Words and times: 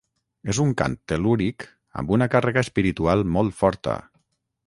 És 0.53 0.59
un 0.61 0.69
cant 0.79 0.95
tel·lúric 1.11 1.65
amb 2.01 2.15
una 2.17 2.29
càrrega 2.35 2.65
espiritual 2.67 3.23
molt 3.37 3.57
forta 3.61 3.97